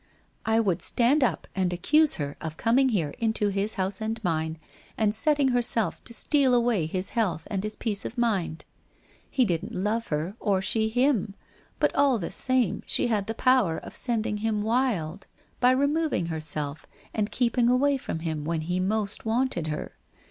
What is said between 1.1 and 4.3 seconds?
up and accuse her of coming here into his house and